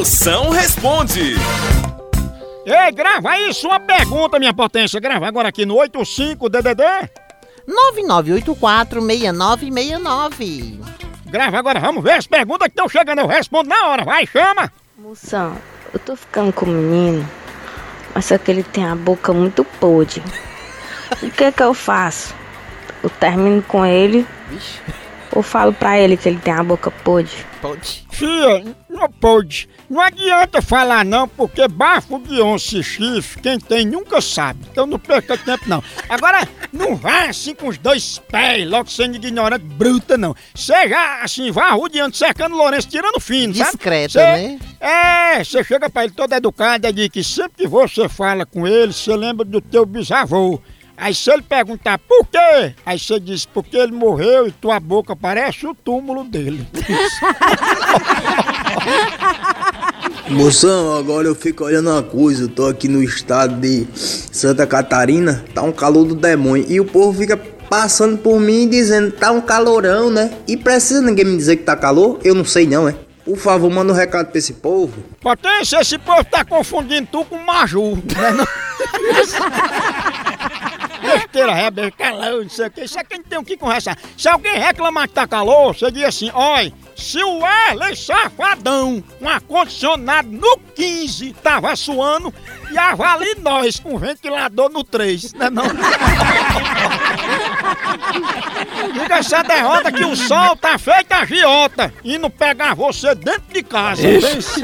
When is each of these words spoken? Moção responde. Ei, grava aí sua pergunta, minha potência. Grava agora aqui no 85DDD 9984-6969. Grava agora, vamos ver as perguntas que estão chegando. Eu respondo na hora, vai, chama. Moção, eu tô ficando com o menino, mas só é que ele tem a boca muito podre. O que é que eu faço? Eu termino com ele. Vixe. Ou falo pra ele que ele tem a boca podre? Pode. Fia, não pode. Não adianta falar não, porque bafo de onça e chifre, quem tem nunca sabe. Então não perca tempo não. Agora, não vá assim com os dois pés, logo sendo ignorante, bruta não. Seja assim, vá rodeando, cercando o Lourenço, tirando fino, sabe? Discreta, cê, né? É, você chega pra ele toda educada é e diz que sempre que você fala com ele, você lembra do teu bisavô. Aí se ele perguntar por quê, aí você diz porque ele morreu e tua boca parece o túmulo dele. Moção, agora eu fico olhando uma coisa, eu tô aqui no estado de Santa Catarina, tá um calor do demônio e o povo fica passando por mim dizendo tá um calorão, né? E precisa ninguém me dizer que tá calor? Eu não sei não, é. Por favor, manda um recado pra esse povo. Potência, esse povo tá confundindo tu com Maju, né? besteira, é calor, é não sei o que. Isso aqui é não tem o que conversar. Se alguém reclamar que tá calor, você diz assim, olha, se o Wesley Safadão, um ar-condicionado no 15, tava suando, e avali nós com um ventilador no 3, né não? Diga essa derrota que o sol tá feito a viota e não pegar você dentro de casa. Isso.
Moção 0.00 0.48
responde. 0.48 1.34
Ei, 2.64 2.90
grava 2.90 3.28
aí 3.32 3.52
sua 3.52 3.78
pergunta, 3.78 4.38
minha 4.38 4.54
potência. 4.54 4.98
Grava 4.98 5.28
agora 5.28 5.50
aqui 5.50 5.66
no 5.66 5.74
85DDD 5.76 7.10
9984-6969. 8.48 10.80
Grava 11.26 11.58
agora, 11.58 11.78
vamos 11.80 12.02
ver 12.02 12.12
as 12.12 12.26
perguntas 12.26 12.68
que 12.68 12.72
estão 12.72 12.88
chegando. 12.88 13.18
Eu 13.18 13.26
respondo 13.26 13.68
na 13.68 13.88
hora, 13.88 14.02
vai, 14.02 14.24
chama. 14.26 14.72
Moção, 14.96 15.54
eu 15.92 16.00
tô 16.00 16.16
ficando 16.16 16.50
com 16.50 16.64
o 16.64 16.68
menino, 16.70 17.28
mas 18.14 18.24
só 18.24 18.36
é 18.36 18.38
que 18.38 18.50
ele 18.50 18.62
tem 18.62 18.88
a 18.88 18.96
boca 18.96 19.34
muito 19.34 19.64
podre. 19.78 20.22
O 21.22 21.30
que 21.30 21.44
é 21.44 21.52
que 21.52 21.62
eu 21.62 21.74
faço? 21.74 22.34
Eu 23.02 23.10
termino 23.10 23.62
com 23.64 23.84
ele. 23.84 24.26
Vixe. 24.48 24.78
Ou 25.32 25.42
falo 25.42 25.72
pra 25.72 25.98
ele 26.00 26.16
que 26.16 26.28
ele 26.28 26.38
tem 26.38 26.52
a 26.52 26.62
boca 26.62 26.90
podre? 26.90 27.30
Pode. 27.62 28.06
Fia, 28.10 28.64
não 28.88 29.08
pode. 29.08 29.68
Não 29.88 30.00
adianta 30.00 30.60
falar 30.62 31.04
não, 31.04 31.28
porque 31.28 31.68
bafo 31.68 32.18
de 32.18 32.40
onça 32.40 32.78
e 32.78 32.82
chifre, 32.82 33.40
quem 33.42 33.58
tem 33.60 33.86
nunca 33.86 34.20
sabe. 34.20 34.60
Então 34.70 34.86
não 34.86 34.98
perca 34.98 35.36
tempo 35.36 35.62
não. 35.68 35.82
Agora, 36.08 36.48
não 36.72 36.96
vá 36.96 37.24
assim 37.26 37.54
com 37.54 37.68
os 37.68 37.78
dois 37.78 38.18
pés, 38.30 38.68
logo 38.68 38.90
sendo 38.90 39.16
ignorante, 39.16 39.64
bruta 39.64 40.16
não. 40.18 40.34
Seja 40.54 41.20
assim, 41.22 41.50
vá 41.50 41.70
rodeando, 41.70 42.16
cercando 42.16 42.54
o 42.54 42.58
Lourenço, 42.58 42.88
tirando 42.88 43.20
fino, 43.20 43.54
sabe? 43.54 43.70
Discreta, 43.76 44.08
cê, 44.08 44.18
né? 44.24 44.58
É, 44.80 45.44
você 45.44 45.62
chega 45.62 45.90
pra 45.90 46.04
ele 46.04 46.14
toda 46.14 46.36
educada 46.36 46.88
é 46.88 46.90
e 46.90 46.94
diz 46.94 47.08
que 47.08 47.22
sempre 47.22 47.52
que 47.58 47.68
você 47.68 48.08
fala 48.08 48.44
com 48.46 48.66
ele, 48.66 48.92
você 48.92 49.14
lembra 49.14 49.44
do 49.44 49.60
teu 49.60 49.84
bisavô. 49.86 50.60
Aí 51.02 51.14
se 51.14 51.30
ele 51.32 51.40
perguntar 51.40 51.98
por 51.98 52.26
quê, 52.26 52.74
aí 52.84 52.98
você 52.98 53.18
diz 53.18 53.46
porque 53.46 53.74
ele 53.74 53.90
morreu 53.90 54.46
e 54.46 54.52
tua 54.52 54.78
boca 54.78 55.16
parece 55.16 55.66
o 55.66 55.74
túmulo 55.74 56.24
dele. 56.24 56.68
Moção, 60.28 60.98
agora 60.98 61.26
eu 61.26 61.34
fico 61.34 61.64
olhando 61.64 61.88
uma 61.90 62.02
coisa, 62.02 62.42
eu 62.42 62.48
tô 62.48 62.66
aqui 62.66 62.86
no 62.86 63.02
estado 63.02 63.56
de 63.62 63.86
Santa 63.94 64.66
Catarina, 64.66 65.42
tá 65.54 65.62
um 65.62 65.72
calor 65.72 66.04
do 66.04 66.14
demônio 66.14 66.66
e 66.68 66.78
o 66.78 66.84
povo 66.84 67.18
fica 67.18 67.34
passando 67.34 68.18
por 68.18 68.38
mim 68.38 68.68
dizendo 68.68 69.10
tá 69.10 69.32
um 69.32 69.40
calorão, 69.40 70.10
né? 70.10 70.30
E 70.46 70.54
precisa 70.54 71.00
ninguém 71.00 71.24
me 71.24 71.36
dizer 71.38 71.56
que 71.56 71.62
tá 71.62 71.74
calor? 71.76 72.20
Eu 72.22 72.34
não 72.34 72.44
sei 72.44 72.66
não, 72.66 72.86
é. 72.86 72.94
Por 73.24 73.38
favor, 73.38 73.70
manda 73.70 73.90
um 73.92 73.96
recado 73.96 74.26
pra 74.28 74.38
esse 74.38 74.54
povo. 74.54 74.92
Potência, 75.20 75.78
esse 75.80 75.96
povo 75.96 76.24
tá 76.24 76.44
confundindo 76.44 77.08
tu 77.10 77.24
com 77.24 77.38
Maju, 77.38 77.92
né? 77.94 78.46
besteira, 81.40 81.86
é 81.86 81.90
calor, 81.90 82.40
é 82.40 82.44
não 82.44 82.48
sei 82.50 82.66
o 82.66 82.70
que. 82.70 82.80
Isso 82.82 82.98
aqui 82.98 83.14
é 83.14 83.18
não 83.18 83.24
tem 83.24 83.38
o 83.38 83.44
que 83.44 83.56
conversar. 83.56 83.96
Se 84.16 84.28
alguém 84.28 84.58
reclamar 84.58 85.08
que 85.08 85.14
tá 85.14 85.26
calor, 85.26 85.74
você 85.74 85.90
diz 85.90 86.04
assim, 86.04 86.30
olha, 86.34 86.72
se 86.96 87.22
o 87.22 87.38
Wesley 87.38 87.96
Safadão, 87.96 89.02
um 89.20 89.28
ar-condicionado 89.28 90.28
no 90.28 90.58
15, 90.74 91.32
tava 91.42 91.74
suando, 91.76 92.32
e 92.70 92.76
avali 92.78 93.34
nós 93.40 93.78
com 93.80 93.94
um 93.94 93.98
ventilador 93.98 94.68
no 94.70 94.84
3, 94.84 95.32
né 95.34 95.50
não? 95.50 95.64
Diga 98.92 99.16
essa 99.16 99.42
derrota 99.42 99.92
que 99.92 100.04
o 100.04 100.16
sol 100.16 100.56
tá 100.56 100.78
feito 100.78 101.12
a 101.12 101.24
viota 101.24 101.92
e 102.04 102.18
não 102.18 102.30
pegar 102.30 102.74
você 102.74 103.14
dentro 103.14 103.42
de 103.52 103.62
casa. 103.62 104.02
Isso. 104.08 104.60